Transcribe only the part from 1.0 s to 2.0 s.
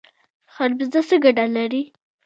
څه ګټه لري؟